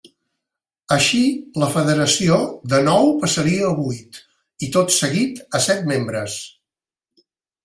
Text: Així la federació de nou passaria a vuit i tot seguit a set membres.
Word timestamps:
Així 0.93 1.19
la 1.63 1.67
federació 1.73 2.39
de 2.73 2.79
nou 2.87 3.11
passaria 3.27 3.69
a 3.69 3.77
vuit 3.83 4.21
i 4.69 4.71
tot 4.79 4.97
seguit 4.99 5.45
a 5.59 5.63
set 5.69 5.87
membres. 5.95 6.41